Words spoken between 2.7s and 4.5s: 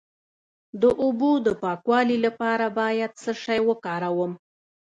باید څه شی وکاروم؟